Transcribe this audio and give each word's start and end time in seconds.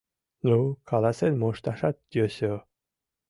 Ну... 0.47 0.59
каласен 0.89 1.33
мошташат 1.41 1.95
йӧсӧ. 2.15 2.53